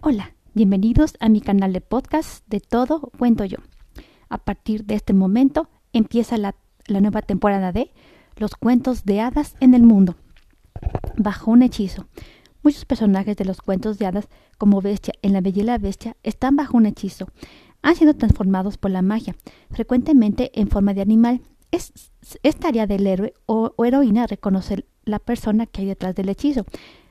Hola, 0.00 0.32
bienvenidos 0.54 1.16
a 1.18 1.28
mi 1.28 1.40
canal 1.40 1.72
de 1.72 1.80
podcast 1.80 2.46
de 2.46 2.60
Todo 2.60 3.10
Cuento 3.18 3.44
Yo. 3.44 3.58
A 4.28 4.38
partir 4.38 4.84
de 4.84 4.94
este 4.94 5.12
momento 5.12 5.68
empieza 5.92 6.38
la, 6.38 6.54
la 6.86 7.00
nueva 7.00 7.20
temporada 7.20 7.72
de 7.72 7.90
Los 8.36 8.54
cuentos 8.54 9.04
de 9.04 9.20
hadas 9.20 9.56
en 9.58 9.74
el 9.74 9.82
mundo. 9.82 10.14
Bajo 11.16 11.50
un 11.50 11.62
hechizo. 11.62 12.06
Muchos 12.62 12.84
personajes 12.84 13.36
de 13.36 13.44
los 13.44 13.60
cuentos 13.60 13.98
de 13.98 14.06
hadas, 14.06 14.28
como 14.56 14.80
Bestia 14.80 15.14
en 15.20 15.32
La 15.32 15.40
Bella 15.40 15.78
Bestia, 15.78 16.16
están 16.22 16.54
bajo 16.54 16.76
un 16.76 16.86
hechizo. 16.86 17.26
Han 17.82 17.96
sido 17.96 18.14
transformados 18.14 18.78
por 18.78 18.92
la 18.92 19.02
magia, 19.02 19.34
frecuentemente 19.72 20.52
en 20.54 20.68
forma 20.68 20.94
de 20.94 21.02
animal. 21.02 21.40
Es, 21.72 21.92
tarea 22.60 22.86
del 22.86 23.04
héroe 23.04 23.34
o 23.46 23.74
heroína 23.84 24.28
reconocer 24.28 24.86
la 25.04 25.18
persona 25.18 25.66
que 25.66 25.80
hay 25.80 25.88
detrás 25.88 26.14
del 26.14 26.28
hechizo. 26.28 26.66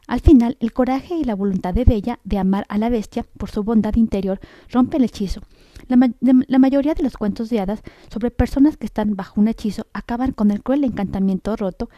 Al 0.07 0.21
final, 0.21 0.55
el 0.61 0.71
coraje 0.71 1.15
y 1.15 1.25
la 1.25 1.35
voluntad 1.35 1.73
de 1.73 1.83
Bella 1.83 2.19
de 2.23 2.37
amar 2.37 2.65
a 2.70 2.77
la 2.77 2.89
bestia 2.89 3.25
por 3.38 3.52
su 3.52 3.63
bondad 3.63 3.95
interior 3.95 4.39
rompe 4.71 4.98
el 4.98 5.03
hechizo. 5.03 5.41
La, 5.88 5.98
ma 5.98 6.07
la, 6.21 6.59
mayoría 6.59 6.93
de 6.93 7.03
los 7.03 7.17
cuentos 7.17 7.49
de 7.49 7.59
hadas 7.59 7.81
sobre 8.12 8.31
personas 8.31 8.77
que 8.77 8.85
están 8.85 9.15
bajo 9.15 9.39
un 9.39 9.49
hechizo 9.49 9.85
acaban 9.93 10.31
con 10.31 10.49
el 10.51 10.63
cruel 10.63 10.85
encantamiento 10.85 11.55
roto, 11.57 11.89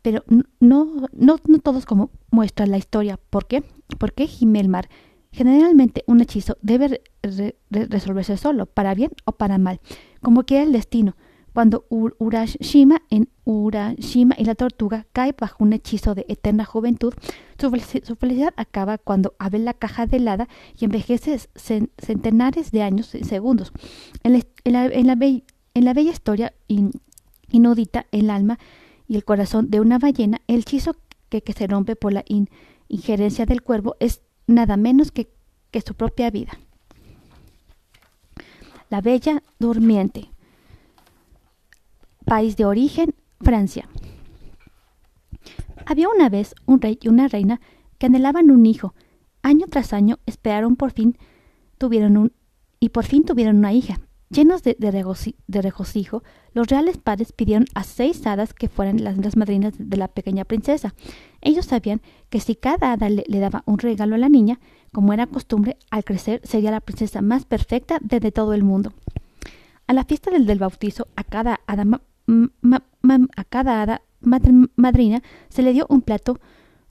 pero 0.00 0.24
no, 0.60 1.06
no, 1.12 1.38
no 1.46 1.58
todos 1.58 1.84
como 1.84 2.10
muestra 2.30 2.66
la 2.66 2.78
historia. 2.78 3.18
¿Por 3.30 3.46
qué? 3.46 3.62
Porque 3.98 4.26
gime 4.26 4.60
el 4.60 4.68
mar. 4.68 4.88
Generalmente 5.30 6.04
un 6.06 6.22
hechizo 6.22 6.56
debe 6.62 7.02
re 7.22 7.56
resolverse 7.70 8.38
solo, 8.38 8.64
para 8.64 8.94
bien 8.94 9.10
o 9.26 9.32
para 9.32 9.58
mal, 9.58 9.80
como 10.22 10.44
quiera 10.44 10.64
el 10.64 10.72
destino. 10.72 11.16
Cuando 11.52 11.86
Urashima 11.88 13.02
en 13.10 13.28
Urashima 13.44 14.34
y 14.38 14.44
la 14.44 14.54
tortuga 14.54 15.06
cae 15.12 15.34
bajo 15.38 15.64
un 15.64 15.72
hechizo 15.72 16.14
de 16.14 16.24
eterna 16.28 16.64
juventud, 16.64 17.14
su, 17.58 17.70
felicidad 18.16 18.54
acaba 18.56 18.98
cuando 18.98 19.34
abre 19.38 19.58
la 19.58 19.74
caja 19.74 20.06
de 20.06 20.18
helada 20.18 20.48
y 20.78 20.84
envejece 20.84 21.38
centenares 21.98 22.70
de 22.70 22.82
años 22.82 23.14
y 23.14 23.24
segundos. 23.24 23.72
En 24.22 24.34
la, 24.34 24.40
en 24.64 24.72
la, 24.72 24.86
en 24.86 25.06
la, 25.06 25.14
be 25.14 25.42
en 25.74 25.84
la 25.84 25.94
bella 25.94 26.12
historia 26.12 26.52
in 26.68 26.92
inaudita, 27.50 28.06
el 28.12 28.30
alma 28.30 28.58
y 29.06 29.16
el 29.16 29.24
corazón 29.24 29.70
de 29.70 29.80
una 29.80 29.98
ballena, 29.98 30.40
el 30.46 30.60
hechizo 30.60 30.94
que, 31.28 31.42
se 31.52 31.66
rompe 31.66 31.96
por 31.96 32.12
la 32.12 32.24
in 32.26 32.48
injerencia 32.88 33.46
del 33.46 33.62
cuervo 33.62 33.96
es 34.00 34.22
nada 34.46 34.76
menos 34.76 35.10
que, 35.10 35.30
que 35.70 35.80
su 35.80 35.94
propia 35.94 36.30
vida. 36.30 36.58
La 38.90 39.00
Bella 39.00 39.42
Durmiente. 39.58 40.30
País 42.28 42.58
de 42.58 42.66
origen, 42.66 43.14
Francia. 43.40 43.88
Había 45.86 46.10
una 46.10 46.28
vez 46.28 46.54
un 46.66 46.78
rey 46.78 46.98
y 47.00 47.08
una 47.08 47.26
reina 47.26 47.58
que 47.96 48.04
anhelaban 48.04 48.50
un 48.50 48.66
hijo. 48.66 48.94
Año 49.42 49.64
tras 49.70 49.94
año 49.94 50.18
esperaron 50.26 50.76
por 50.76 50.92
fin, 50.92 51.16
tuvieron 51.78 52.18
un 52.18 52.32
y 52.80 52.90
por 52.90 53.06
fin 53.06 53.24
tuvieron 53.24 53.56
una 53.56 53.72
hija. 53.72 53.98
Llenos 54.28 54.62
de, 54.62 54.76
regocijo, 55.48 56.22
los 56.52 56.66
reales 56.66 56.98
padres 56.98 57.32
pidieron 57.32 57.64
a 57.74 57.82
seis 57.82 58.26
hadas 58.26 58.52
que 58.52 58.68
fueran 58.68 59.02
las, 59.02 59.36
madrinas 59.38 59.72
de 59.78 59.96
la 59.96 60.08
pequeña 60.08 60.44
princesa. 60.44 60.94
Ellos 61.40 61.64
sabían 61.64 62.02
que 62.28 62.40
si 62.40 62.54
cada 62.54 62.92
hada 62.92 63.08
le, 63.08 63.24
daba 63.40 63.62
un 63.64 63.78
regalo 63.78 64.16
a 64.16 64.18
la 64.18 64.28
niña, 64.28 64.60
como 64.92 65.14
era 65.14 65.26
costumbre, 65.26 65.78
al 65.90 66.04
crecer 66.04 66.42
sería 66.44 66.70
la 66.70 66.82
princesa 66.82 67.22
más 67.22 67.46
perfecta 67.46 67.98
de, 68.02 68.30
todo 68.30 68.52
el 68.52 68.64
mundo. 68.64 68.92
A 69.86 69.94
la 69.94 70.04
fiesta 70.04 70.30
del, 70.30 70.44
del 70.44 70.58
bautizo, 70.58 71.08
a 71.16 71.24
cada 71.24 71.60
hada 71.66 71.86
a 73.36 73.44
cada 73.44 73.82
hada 73.82 74.02
madrina 74.20 75.22
se 75.48 75.62
le 75.62 75.72
dio 75.72 75.86
un 75.88 76.02
plato, 76.02 76.38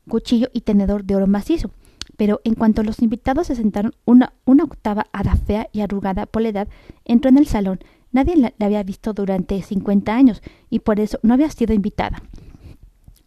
cuchillo 0.07 0.49
y 0.53 0.61
tenedor 0.61 1.03
de 1.03 1.15
oro 1.15 1.27
macizo. 1.27 1.71
Pero 2.15 2.41
en 2.43 2.55
cuanto 2.55 2.83
los 2.83 3.01
invitados 3.01 3.47
se 3.47 3.55
sentaron, 3.55 3.93
una, 4.05 4.33
octava 4.45 5.05
hada 5.11 5.35
fea 5.35 5.69
y 5.71 5.81
arrugada 5.81 6.25
por 6.25 6.41
la 6.41 6.49
edad 6.49 6.67
entró 7.05 7.29
en 7.29 7.37
el 7.37 7.47
salón. 7.47 7.79
Nadie 8.11 8.35
la, 8.35 8.53
había 8.59 8.81
visto 8.83 9.13
durante 9.13 9.61
cincuenta 9.61 10.15
años 10.15 10.41
y 10.69 10.79
por 10.79 10.99
eso 10.99 11.19
no 11.21 11.35
había 11.35 11.51
sido 11.51 11.73
invitada. 11.73 12.23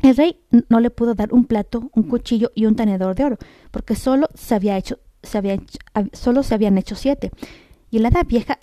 El 0.02 0.16
rey 0.16 0.40
no 0.68 0.80
le 0.80 0.90
pudo 0.90 1.14
dar 1.14 1.32
un 1.32 1.44
plato, 1.44 1.90
un 1.94 2.04
cuchillo 2.04 2.50
y 2.54 2.64
un 2.66 2.74
tenedor 2.74 3.14
de 3.14 3.24
oro, 3.24 3.38
porque 3.70 3.94
solo 3.94 4.28
se 4.34 4.54
había 4.54 4.78
hecho, 4.78 4.98
se 5.22 5.36
había 5.36 5.60
solo 6.12 6.42
se 6.42 6.54
habían 6.54 6.78
hecho 6.78 6.96
siete. 6.96 7.30
Y 7.90 7.98
el 7.98 8.06
hada 8.06 8.22
vieja 8.24 8.58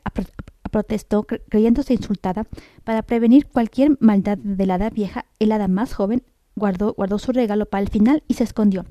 protestó 0.70 1.24
creyéndose 1.24 1.94
insultada. 1.94 2.48
Para 2.84 3.02
prevenir 3.02 3.48
cualquier 3.48 3.98
maldad 4.00 4.38
de 4.38 4.66
la 4.66 4.76
hada 4.76 4.90
vieja, 4.90 5.26
el 5.40 5.52
hada 5.52 5.68
más 5.68 5.94
joven 5.94 6.24
guardó, 6.56 6.94
guardó 6.94 7.20
su 7.20 7.32
regalo 7.32 7.66
para 7.66 7.84
el 7.84 7.90
final 7.90 8.24
y 8.28 8.34
se 8.36 8.44
escondió. 8.44 8.86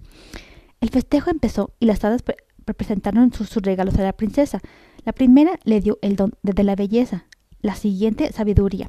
El 0.80 0.90
festejo 0.90 1.30
empezó 1.30 1.72
y 1.80 1.86
las 1.86 2.04
hadas 2.04 2.22
pre 2.22 2.36
presentaron 2.74 3.32
sus, 3.32 3.54
regalos 3.56 3.96
a 3.96 4.02
la 4.02 4.12
princesa. 4.12 4.60
La 5.04 5.12
primera 5.12 5.58
le 5.64 5.80
dio 5.80 5.98
el 6.02 6.16
don 6.16 6.32
de, 6.42 6.64
la 6.64 6.74
belleza, 6.74 7.26
la 7.60 7.76
siguiente 7.76 8.32
sabiduría. 8.32 8.88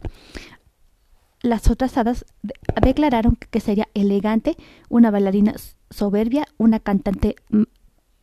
Las 1.41 1.69
otras 1.69 1.95
hadas 1.97 2.25
de 2.41 2.55
declararon 2.81 3.35
que 3.35 3.59
sería 3.59 3.87
elegante, 3.93 4.57
una 4.89 5.11
bailarina 5.11 5.53
soberbia, 5.91 6.47
una 6.57 6.79
cantante 6.79 7.35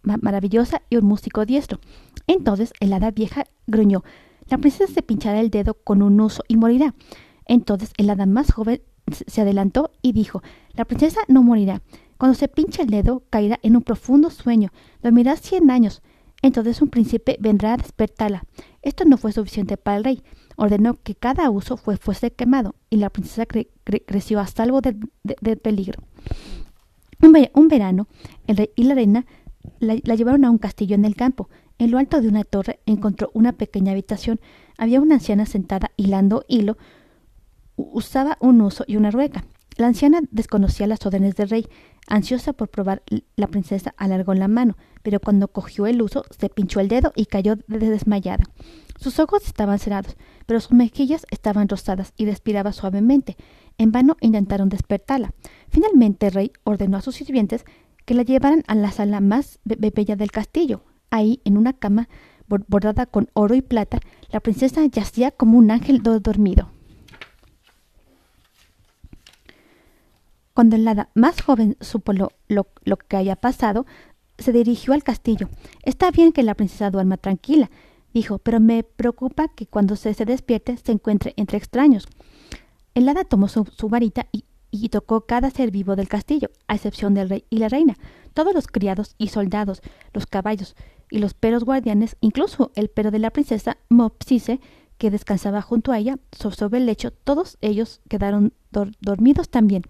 maravillosa 0.03 0.83
y 0.91 0.97
un 0.97 1.05
músico 1.05 1.47
diestro. 1.47 1.79
Entonces 2.27 2.73
el 2.81 2.93
hada 2.93 3.11
vieja 3.11 3.45
gruñó 3.67 4.03
la 4.49 4.59
princesa 4.59 4.93
se 4.93 5.03
pinchará 5.03 5.41
el 5.41 5.51
dedo 5.51 5.75
con 5.75 6.03
un 6.03 6.21
uso 6.21 6.43
y 6.49 6.57
morirá. 6.57 6.95
Entonces 7.47 7.93
el 7.97 8.11
hada 8.11 8.27
más 8.27 8.53
joven 8.53 8.83
se 9.11 9.41
adelantó 9.41 9.91
y 10.03 10.13
dijo 10.13 10.43
La 10.75 10.85
princesa 10.85 11.21
no 11.29 11.43
morirá. 11.43 11.83
Cuando 12.19 12.35
se 12.39 12.49
pincha 12.49 12.83
el 12.83 12.89
dedo, 12.89 13.23
caerá 13.29 13.59
en 13.63 13.77
un 13.77 13.83
profundo 13.83 14.31
sueño. 14.31 14.71
Dormirá 15.03 15.37
cien 15.37 15.71
años. 15.71 16.03
Entonces 16.43 16.81
un 16.83 16.89
príncipe 16.89 17.37
vendrá 17.41 17.75
a 17.75 17.77
despertarla. 17.77 18.45
Esto 18.83 19.05
no 19.05 19.17
fue 19.17 19.33
suficiente 19.33 19.77
para 19.77 19.97
el 19.97 20.05
rey. 20.05 20.23
Ordenó 20.57 20.95
que 21.03 21.15
cada 21.15 21.51
uso 21.51 21.77
fue, 21.77 21.97
fuese 21.97 22.31
quemado, 22.31 22.77
y 22.91 22.99
la 22.99 23.11
princesa 23.11 23.47
cre 23.47 23.69
cre 23.83 24.05
creció 24.05 24.39
a 24.41 24.47
salvo 24.47 24.81
del 24.81 25.01
de, 25.23 25.57
peligro. 25.57 26.03
Un, 27.21 27.69
verano, 27.69 28.07
el 28.47 28.57
rey 28.59 28.71
y 28.77 28.85
la 28.85 28.95
reina 28.95 29.27
la, 29.81 29.97
la 30.05 30.15
llevaron 30.15 30.45
a 30.45 30.51
un 30.51 30.59
castillo 30.59 30.95
en 30.95 31.05
el 31.05 31.17
campo. 31.17 31.49
En 31.79 31.91
lo 31.91 31.99
alto 31.99 32.21
de 32.21 32.29
una 32.29 32.45
torre 32.45 32.81
encontró 32.87 33.31
una 33.35 33.53
pequeña 33.53 33.93
habitación. 33.93 34.41
Había 34.79 35.01
una 35.01 35.17
anciana 35.17 35.47
sentada 35.47 35.91
hilando 35.97 36.45
hilo. 36.49 36.77
Usaba 37.77 38.37
un 38.41 38.61
uso 38.61 38.85
y 38.87 38.97
una 38.97 39.11
rueca. 39.11 39.45
La 39.77 39.89
anciana 39.89 40.21
desconocía 40.31 40.87
las 40.87 41.05
órdenes 41.05 41.35
del 41.35 41.49
rey. 41.49 41.67
Ansiosa 42.07 42.53
por 42.53 42.69
probar, 42.69 43.03
la 43.35 43.49
princesa 43.49 43.93
alargó 43.97 44.35
la 44.35 44.47
mano, 44.47 44.77
pero 45.03 45.19
cuando 45.19 45.49
cogió 45.49 45.87
el 45.87 46.01
uso 46.01 46.25
se 46.39 46.49
pinchó 46.49 46.79
el 46.79 46.87
dedo 46.87 47.13
y 47.17 47.27
cayó 47.27 47.57
de 47.57 47.79
desmayada. 47.91 48.45
Sus 49.01 49.19
ojos 49.19 49.45
estaban 49.45 49.81
cerrados, 49.81 50.17
pero 50.47 50.61
sus 50.61 50.73
mejillas 50.73 51.27
estaban 51.31 51.69
rosadas 51.69 52.13
y 52.17 52.27
respiraba 52.27 52.73
suavemente. 52.73 53.37
En 53.77 53.91
vano 53.91 54.17
intentaron 54.21 54.69
despertarla. 54.69 55.35
Finalmente 55.69 56.29
el 56.29 56.33
rey 56.35 56.53
ordenó 56.63 56.99
a 56.99 57.03
sus 57.03 57.17
sirvientes 57.17 57.65
que 58.05 58.15
la 58.15 58.23
llevaran 58.23 58.63
a 58.69 58.77
la 58.77 58.93
sala 58.93 59.21
más 59.21 59.59
bella 59.65 60.15
del 60.15 60.31
castillo, 60.31 60.83
Ahí, 61.15 61.41
en 61.45 61.57
una 61.57 61.73
cama 61.73 62.09
bordada 62.49 63.07
con 63.07 63.31
oro 63.35 63.55
y 63.55 63.63
plata, 63.63 64.01
la 64.33 64.41
princesa 64.41 64.85
yacía 64.85 65.31
como 65.31 65.57
un 65.57 65.71
ángel 65.71 66.03
dormido. 66.03 66.73
Cuando 70.55 70.75
el 70.75 70.89
hada 70.89 71.11
más 71.15 71.41
joven 71.41 71.77
supo 71.81 72.13
lo, 72.13 72.33
que 73.09 73.17
había 73.17 73.37
pasado, 73.37 73.87
se 74.39 74.51
dirigió 74.51 74.93
al 74.93 75.05
castillo. 75.05 75.49
Está 75.85 76.11
bien 76.11 76.33
que 76.33 76.43
la 76.43 76.57
princesa 76.57 76.91
duerma 76.91 77.17
tranquila, 77.17 77.71
dijo, 78.13 78.39
pero 78.39 78.59
me 78.59 78.83
preocupa 78.83 79.47
que 79.47 79.69
cuando 79.69 79.95
se, 79.95 80.13
despierte 80.25 80.77
se 80.79 80.91
encuentre 80.91 81.33
entre 81.37 81.59
extraños. 81.59 82.09
El 82.97 83.09
hada 83.09 83.23
tomó 83.23 83.47
su, 83.47 83.65
su 83.67 83.89
varita 83.89 84.27
y, 84.33 84.47
y 84.73 84.89
tocó 84.89 85.27
cada 85.27 85.51
ser 85.51 85.71
vivo 85.71 85.95
del 85.95 86.09
castillo, 86.09 86.51
a 86.67 86.75
excepción 86.75 87.15
del 87.15 87.29
rey 87.29 87.45
y 87.51 87.59
la 87.59 87.69
reina. 87.69 87.95
Todos 88.33 88.53
los 88.53 88.67
criados 88.67 89.15
y 89.17 89.29
soldados, 89.29 89.81
los 90.13 90.27
caballos 90.27 90.75
y 91.11 91.19
los 91.19 91.35
perros 91.35 91.65
guardianes, 91.65 92.17
incluso 92.21 92.73
el 92.75 92.89
perro 92.89 93.11
de 93.11 93.19
la 93.19 93.31
princesa 93.31 93.77
Mopsise, 93.89 94.61
que 94.99 95.11
descansaba 95.11 95.61
junto 95.63 95.93
a 95.93 95.99
ella 95.99 96.19
sobre 96.33 96.79
el 96.79 96.87
lecho, 96.87 97.11
todos 97.11 97.59
ellos 97.61 98.01
quedaron 98.09 98.53
dor 98.71 98.93
dormidos 99.01 99.49
también. 99.49 99.83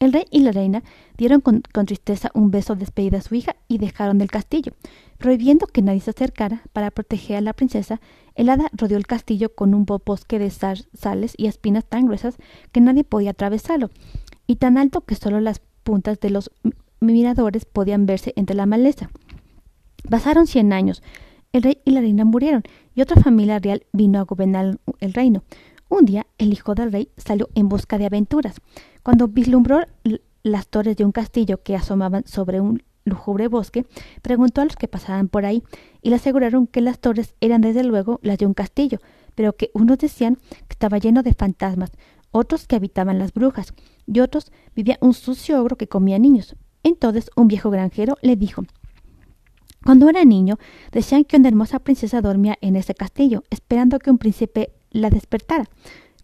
El 0.00 0.12
rey 0.12 0.24
y 0.30 0.40
la 0.40 0.52
reina 0.52 0.82
dieron 1.16 1.40
con, 1.40 1.62
tristeza 1.62 2.30
un 2.34 2.50
beso 2.50 2.74
de 2.74 2.80
despedida 2.80 3.18
a 3.18 3.22
su 3.22 3.34
hija 3.34 3.56
y 3.68 3.78
dejaron 3.78 4.20
el 4.20 4.30
castillo. 4.30 4.72
Prohibiendo 5.18 5.66
que 5.66 5.82
nadie 5.82 6.00
se 6.00 6.10
acercara 6.10 6.62
para 6.72 6.90
proteger 6.90 7.36
a 7.36 7.40
la 7.40 7.52
princesa, 7.52 8.00
el 8.34 8.48
hada 8.48 8.68
rodeó 8.72 8.98
el 8.98 9.06
castillo 9.06 9.54
con 9.54 9.72
un 9.72 9.86
bosque 9.86 10.38
de 10.38 10.50
sal, 10.50 10.86
sales 10.92 11.34
y 11.36 11.46
espinas 11.46 11.84
tan 11.84 12.06
gruesas 12.06 12.36
que 12.72 12.80
nadie 12.80 13.04
podía 13.04 13.30
atravesarlo, 13.30 13.90
y 14.46 14.56
tan 14.56 14.76
alto 14.76 15.02
que 15.02 15.14
solo 15.14 15.40
las 15.40 15.62
puntas 15.84 16.20
de 16.20 16.30
los 16.30 16.50
miradores 17.00 17.64
podían 17.64 18.06
verse 18.06 18.32
entre 18.36 18.56
la 18.56 18.66
maleza. 18.66 19.10
Pasaron 20.08 20.46
cien 20.46 20.72
años. 20.72 21.02
El 21.52 21.62
rey 21.62 21.78
y 21.84 21.92
la 21.92 22.00
reina 22.00 22.24
murieron 22.24 22.62
y 22.94 23.00
otra 23.00 23.22
familia 23.22 23.58
real 23.58 23.86
vino 23.92 24.18
a 24.18 24.24
gobernar 24.24 24.78
el 25.00 25.14
reino. 25.14 25.44
Un 25.88 26.04
día 26.04 26.26
el 26.38 26.52
hijo 26.52 26.74
del 26.74 26.92
rey 26.92 27.08
salió 27.16 27.48
en 27.54 27.68
busca 27.68 27.96
de 27.96 28.06
aventuras. 28.06 28.56
Cuando 29.02 29.28
vislumbró 29.28 29.80
las 30.42 30.66
torres 30.66 30.96
de 30.96 31.04
un 31.04 31.12
castillo 31.12 31.62
que 31.62 31.76
asomaban 31.76 32.26
sobre 32.26 32.60
un 32.60 32.82
lúgubre 33.04 33.48
bosque, 33.48 33.86
preguntó 34.20 34.60
a 34.60 34.64
los 34.64 34.76
que 34.76 34.88
pasaban 34.88 35.28
por 35.28 35.44
ahí, 35.44 35.62
y 36.02 36.10
le 36.10 36.16
aseguraron 36.16 36.66
que 36.66 36.80
las 36.80 36.98
torres 36.98 37.34
eran 37.40 37.60
desde 37.60 37.84
luego 37.84 38.18
las 38.22 38.38
de 38.38 38.46
un 38.46 38.54
castillo, 38.54 38.98
pero 39.34 39.56
que 39.56 39.70
unos 39.74 39.98
decían 39.98 40.36
que 40.36 40.72
estaba 40.72 40.98
lleno 40.98 41.22
de 41.22 41.34
fantasmas, 41.34 41.92
otros 42.30 42.66
que 42.66 42.76
habitaban 42.76 43.18
las 43.18 43.32
brujas, 43.32 43.74
y 44.06 44.20
otros 44.20 44.52
vivía 44.74 44.98
un 45.00 45.14
sucio 45.14 45.60
ogro 45.60 45.76
que 45.76 45.86
comía 45.86 46.18
niños. 46.18 46.56
Entonces 46.82 47.30
un 47.36 47.48
viejo 47.48 47.70
granjero 47.70 48.16
le 48.22 48.36
dijo 48.36 48.64
Cuando 49.84 50.08
era 50.08 50.24
niño, 50.24 50.58
decían 50.92 51.24
que 51.24 51.36
una 51.36 51.48
hermosa 51.48 51.78
princesa 51.78 52.22
dormía 52.22 52.56
en 52.60 52.76
ese 52.76 52.94
castillo, 52.94 53.44
esperando 53.50 53.98
que 53.98 54.10
un 54.10 54.18
príncipe 54.18 54.72
la 54.90 55.10
despertara. 55.10 55.68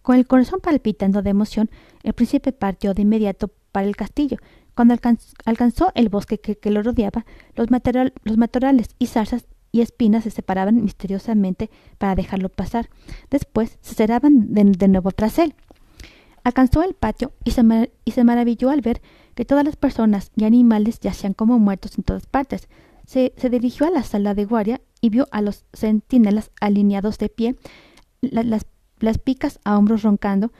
Con 0.02 0.16
el 0.16 0.26
corazón 0.26 0.60
palpitando 0.60 1.22
de 1.22 1.30
emoción, 1.30 1.70
el 2.02 2.14
príncipe 2.14 2.52
partió 2.52 2.94
de 2.94 3.02
inmediato 3.02 3.50
para 3.70 3.86
el 3.86 3.96
castillo. 3.96 4.38
Cuando 4.74 4.96
alcanzó 5.44 5.92
el 5.94 6.08
bosque 6.08 6.38
que, 6.38 6.70
lo 6.70 6.82
rodeaba, 6.82 7.26
los, 7.54 7.68
matorrales 7.70 8.88
y 8.98 9.06
zarzas 9.06 9.44
y 9.72 9.82
espinas 9.82 10.24
se 10.24 10.30
separaban 10.30 10.82
misteriosamente 10.82 11.70
para 11.98 12.14
dejarlo 12.14 12.48
pasar. 12.48 12.88
Después 13.30 13.78
se 13.82 13.94
cerraban 13.94 14.54
de, 14.54 14.88
nuevo 14.88 15.10
tras 15.10 15.38
él. 15.38 15.54
Alcanzó 16.44 16.82
el 16.82 16.94
patio 16.94 17.32
y 17.44 17.50
se, 17.50 18.24
maravilló 18.24 18.70
al 18.70 18.80
ver 18.80 19.02
que 19.34 19.44
todas 19.44 19.64
las 19.64 19.76
personas 19.76 20.30
y 20.34 20.44
animales 20.44 20.98
yacían 21.00 21.34
como 21.34 21.58
muertos 21.58 21.98
en 21.98 22.04
todas 22.04 22.26
partes. 22.26 22.68
Se, 23.10 23.32
dirigió 23.50 23.88
a 23.88 23.90
la 23.90 24.04
sala 24.04 24.34
de 24.34 24.44
guardia 24.44 24.80
y 25.00 25.10
vio 25.10 25.26
a 25.32 25.42
los 25.42 25.64
centinelas 25.72 26.52
alineados 26.60 27.18
de 27.18 27.28
pie, 27.28 27.56
las, 28.20 28.66
las 29.00 29.18
picas 29.18 29.58
a 29.64 29.76
hombros 29.76 30.04
roncando, 30.04 30.52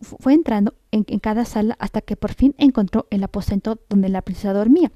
fue 0.00 0.32
entrando 0.32 0.74
en, 0.92 1.02
cada 1.18 1.44
sala 1.44 1.74
hasta 1.80 2.00
que 2.00 2.14
por 2.14 2.34
fin 2.34 2.54
encontró 2.56 3.08
el 3.10 3.24
aposento 3.24 3.80
donde 3.88 4.10
la 4.10 4.22
princesa 4.22 4.52
dormía. 4.52 4.92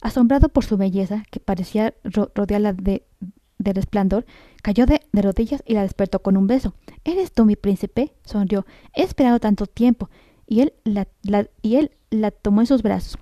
Asombrado 0.00 0.48
por 0.48 0.64
su 0.64 0.76
belleza, 0.76 1.22
que 1.30 1.38
parecía 1.38 1.94
rodearla 2.02 2.72
de, 2.72 3.04
de 3.58 3.72
resplandor, 3.72 4.26
cayó 4.60 4.86
de, 4.86 5.02
rodillas 5.12 5.62
y 5.64 5.74
la 5.74 5.82
despertó 5.82 6.20
con 6.20 6.36
un 6.36 6.48
beso. 6.48 6.74
¿Eres 7.04 7.30
tú 7.30 7.44
mi 7.44 7.54
príncipe? 7.54 8.12
sonrió. 8.24 8.66
He 8.92 9.04
esperado 9.04 9.38
tanto 9.38 9.66
tiempo. 9.66 10.10
Y 10.48 10.62
él 10.62 10.72
la, 10.82 11.06
y 11.62 11.76
él 11.76 11.92
la 12.10 12.32
tomó 12.32 12.60
en 12.60 12.66
sus 12.66 12.82
brazos. 12.82 13.18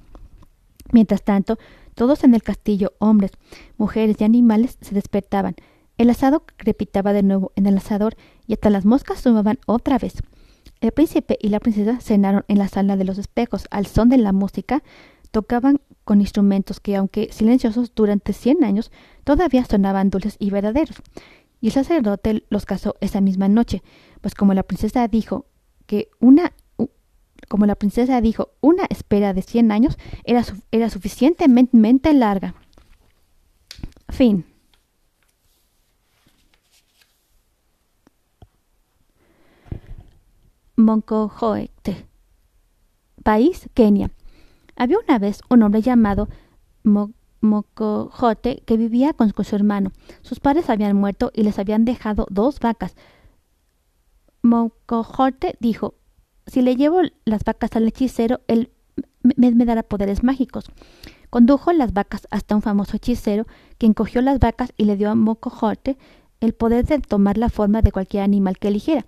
Mientras 0.93 1.23
tanto, 1.23 1.59
todos 1.99 2.23
en 2.23 2.33
el 2.33 2.45
castillo, 2.45 2.93
hombres, 3.01 3.33
mujeres 3.77 4.19
y 4.21 4.25
animales, 4.25 4.79
se 4.81 4.95
despertaban. 4.95 5.57
El 5.97 6.09
asado 6.11 6.45
crepitaba 6.57 7.13
de 7.13 7.25
nuevo 7.25 7.51
en 7.57 7.67
el 7.67 7.77
asador 7.77 8.15
y 8.47 8.53
hasta 8.53 8.71
las 8.71 8.85
moscas 8.85 9.19
sumaban 9.19 9.59
otra 9.67 9.99
vez. 9.99 10.15
El 10.81 10.93
príncipe 10.93 11.37
y 11.43 11.49
la 11.49 11.59
princesa 11.59 11.99
cenaron 11.99 12.45
en 12.47 12.59
la 12.59 12.69
sala 12.69 12.97
de 12.97 13.03
los 13.03 13.19
espejos 13.19 13.67
al 13.73 13.87
son 13.87 14.11
de 14.11 14.17
la 14.17 14.31
música, 14.31 14.85
tocaban 15.33 15.81
con 16.05 16.21
instrumentos 16.21 16.79
que, 16.79 16.95
aunque 16.95 17.31
silenciosos 17.33 17.93
durante 17.97 18.33
cien 18.33 18.63
años, 18.63 18.93
todavía 19.25 19.65
sonaban 19.65 20.11
dulces 20.11 20.37
y 20.39 20.51
verdaderos. 20.51 20.99
Y 21.61 21.67
el 21.67 21.73
sacerdote 21.73 22.45
los 22.49 22.65
casó 22.65 22.95
esa 23.01 23.21
misma 23.21 23.49
noche, 23.49 23.83
pues 24.21 24.37
como 24.37 24.55
la 24.55 24.63
princesa 24.63 25.09
dijo 25.09 25.47
que 25.87 26.11
una 26.21 26.53
como 27.47 27.67
la 27.67 27.75
princesa 27.75 28.21
dijo, 28.21 28.51
una 28.61 28.85
espera 28.91 29.33
de 29.33 29.43
cien 29.43 29.71
años 29.71 29.97
era, 30.25 30.45
era 30.71 30.91
suficientemente 30.91 32.13
larga. 32.13 32.55
Fin. 34.09 34.45
Moncojoete. 40.77 42.07
País, 43.23 43.69
Kenia. 43.75 44.11
Había 44.77 44.99
una 45.05 45.19
vez 45.19 45.41
un 45.51 45.63
hombre 45.65 45.83
llamado 45.83 46.29
Mocojote 47.41 48.63
que 48.65 48.77
vivía 48.77 49.13
con, 49.13 49.33
su 49.45 49.57
hermano. 49.57 49.91
Sus 50.23 50.39
padres 50.41 50.71
habían 50.71 50.97
muerto 50.97 51.33
y 51.35 51.43
les 51.43 51.59
habían 51.59 51.85
dejado 51.85 52.27
dos 52.31 52.61
vacas. 52.61 52.95
Mocojote 54.43 55.57
dijo, 55.59 55.95
si 56.49 56.63
le 56.63 56.77
llevo 56.77 57.01
las 57.25 57.45
vacas 57.45 57.77
al 57.77 57.87
hechicero, 57.87 58.41
él 58.49 58.71
me, 59.23 59.53
dará 59.65 59.83
poderes 59.83 60.23
mágicos. 60.23 60.65
Condujo 61.31 61.73
las 61.73 61.93
vacas 61.93 62.27
hasta 62.31 62.57
un 62.57 62.63
famoso 62.63 62.97
hechicero, 62.97 63.47
quien 63.77 63.93
cogió 63.93 64.23
las 64.23 64.39
vacas 64.39 64.73
y 64.77 64.85
le 64.85 64.97
dio 64.97 65.11
a 65.11 65.15
Mocojote 65.15 65.99
el 66.41 66.55
poder 66.55 66.87
de 66.87 67.01
tomar 67.01 67.37
la 67.37 67.51
forma 67.51 67.83
de 67.83 67.93
cualquier 67.93 68.23
animal 68.23 68.59
que 68.59 68.69
eligiera. 68.69 69.05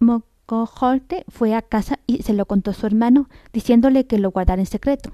Mocojote 0.00 1.24
fue 1.28 1.54
a 1.54 1.62
casa 1.62 2.00
y 2.06 2.22
se 2.22 2.32
lo 2.32 2.46
contó 2.46 2.70
a 2.70 2.74
su 2.74 2.86
hermano, 2.86 3.28
diciéndole 3.52 4.06
que 4.06 4.18
lo 4.18 4.30
guardara 4.30 4.60
en 4.60 4.66
secreto. 4.66 5.10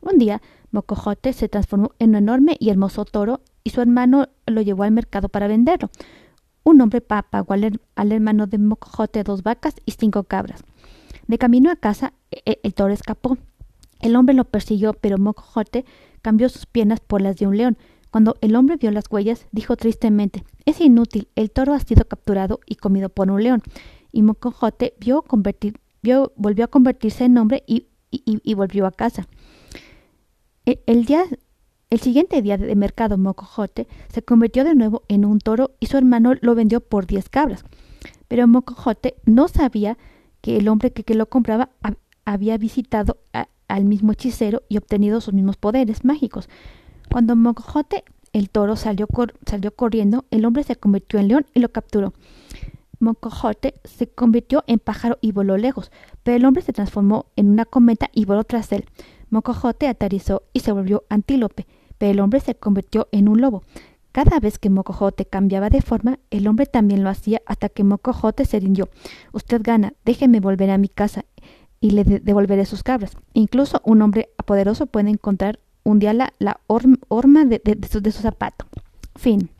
Un 0.00 0.18
día, 0.18 0.40
Mocojote 0.70 1.32
se 1.32 1.48
transformó 1.48 1.92
en 1.98 2.10
un 2.10 2.16
enorme 2.16 2.56
y 2.58 2.70
hermoso 2.70 3.04
toro 3.04 3.40
y 3.62 3.70
su 3.70 3.80
hermano 3.80 4.28
lo 4.46 4.62
llevó 4.62 4.84
al 4.84 4.92
mercado 4.92 5.28
para 5.28 5.48
venderlo. 5.48 5.90
Un 6.62 6.80
hombre 6.80 7.00
pagó 7.00 7.52
al, 7.52 8.12
hermano 8.12 8.46
de 8.46 8.58
Mocojote 8.58 9.22
dos 9.22 9.42
vacas 9.42 9.74
y 9.84 9.92
cinco 9.92 10.24
cabras. 10.24 10.64
De 11.26 11.38
camino 11.38 11.70
a 11.70 11.76
casa, 11.76 12.12
e, 12.30 12.42
e, 12.44 12.60
el, 12.62 12.74
toro 12.74 12.92
escapó. 12.92 13.38
El 14.00 14.16
hombre 14.16 14.34
lo 14.34 14.44
persiguió, 14.44 14.92
pero 14.92 15.18
Mocojote 15.18 15.84
cambió 16.22 16.48
sus 16.48 16.66
piernas 16.66 17.00
por 17.00 17.22
las 17.22 17.36
de 17.36 17.46
un 17.46 17.56
león. 17.56 17.78
Cuando 18.10 18.36
el 18.40 18.54
hombre 18.54 18.76
vio 18.76 18.90
las 18.90 19.10
huellas, 19.10 19.46
dijo 19.50 19.76
tristemente 19.76 20.44
Es 20.66 20.80
inútil, 20.80 21.28
el 21.34 21.50
toro 21.50 21.74
ha 21.74 21.80
sido 21.80 22.04
capturado 22.04 22.60
y 22.66 22.76
comido 22.76 23.08
por 23.08 23.30
un 23.30 23.42
león 23.42 23.62
y 24.14 24.22
Mocojote 24.22 24.94
volvió 26.36 26.64
a 26.64 26.68
convertirse 26.68 27.24
en 27.24 27.36
hombre 27.36 27.64
y, 27.66 27.88
y, 28.10 28.54
volvió 28.54 28.86
a 28.86 28.92
casa. 28.92 29.26
E, 30.64 30.80
el, 30.86 31.04
día, 31.04 31.24
el 31.90 32.00
siguiente 32.00 32.40
día 32.40 32.56
de 32.56 32.76
mercado 32.76 33.18
Mocojote 33.18 33.88
se 34.12 34.22
convirtió 34.22 34.62
de 34.62 34.76
nuevo 34.76 35.02
en 35.08 35.24
un 35.24 35.40
toro 35.40 35.72
y 35.80 35.86
su 35.86 35.98
hermano 35.98 36.34
lo 36.40 36.54
vendió 36.54 36.80
por 36.80 37.06
diez 37.06 37.28
cabras. 37.28 37.64
Pero 38.28 38.46
Mocojote 38.46 39.16
no 39.26 39.48
sabía 39.48 39.98
que 40.44 40.58
el 40.58 40.68
hombre 40.68 40.90
que, 40.90 41.14
lo 41.14 41.24
compraba 41.24 41.70
había 42.26 42.58
visitado 42.58 43.16
al 43.66 43.84
mismo 43.86 44.12
hechicero 44.12 44.60
y 44.68 44.76
obtenido 44.76 45.22
sus 45.22 45.32
mismos 45.32 45.56
poderes 45.56 46.04
mágicos. 46.04 46.50
Cuando 47.10 47.34
Mocojote 47.34 48.04
el 48.34 48.50
toro 48.50 48.76
salió, 48.76 49.08
salió 49.46 49.74
corriendo, 49.74 50.26
el 50.30 50.44
hombre 50.44 50.62
se 50.62 50.76
convirtió 50.76 51.18
en 51.18 51.28
león 51.28 51.46
y 51.54 51.60
lo 51.60 51.70
capturó. 51.70 52.12
Mocojote 53.00 53.76
se 53.84 54.06
convirtió 54.06 54.64
en 54.66 54.80
pájaro 54.80 55.16
y 55.22 55.32
voló 55.32 55.56
lejos, 55.56 55.90
pero 56.22 56.36
el 56.36 56.44
hombre 56.44 56.62
se 56.62 56.74
transformó 56.74 57.24
en 57.36 57.48
una 57.48 57.64
cometa 57.64 58.10
y 58.12 58.26
voló 58.26 58.44
tras 58.44 58.70
él. 58.72 58.84
Mocojote 59.30 59.88
aterrizó 59.88 60.42
y 60.52 60.60
se 60.60 60.72
volvió 60.72 61.04
antílope, 61.08 61.66
pero 61.96 62.12
el 62.12 62.20
hombre 62.20 62.40
se 62.40 62.54
convirtió 62.54 63.08
en 63.12 63.28
un 63.28 63.40
lobo. 63.40 63.62
Cada 64.14 64.38
vez 64.38 64.60
que 64.60 64.70
Mocojote 64.70 65.24
cambiaba 65.26 65.70
de 65.70 65.82
forma, 65.82 66.20
el 66.30 66.46
hombre 66.46 66.66
también 66.66 67.02
lo 67.02 67.10
hacía 67.10 67.42
hasta 67.46 67.68
que 67.68 67.82
Mocojote 67.82 68.44
se 68.44 68.60
rindió. 68.60 68.88
Usted 69.32 69.60
gana, 69.60 69.94
déjeme 70.04 70.38
volver 70.38 70.70
a 70.70 70.78
mi 70.78 70.88
casa 70.88 71.24
y 71.80 71.90
le 71.90 72.04
devolveré 72.04 72.64
sus 72.64 72.84
cabras. 72.84 73.16
Incluso 73.32 73.82
un 73.84 74.02
hombre 74.02 74.28
poderoso 74.46 74.86
puede 74.86 75.10
encontrar 75.10 75.58
un 75.82 75.98
día 75.98 76.14
la, 76.14 76.32
su, 77.90 78.00
de 78.00 78.12
su 78.12 78.22
zapato. 78.22 78.66
Fin. 79.16 79.50